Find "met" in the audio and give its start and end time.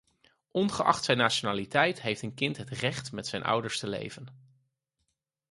3.11-3.27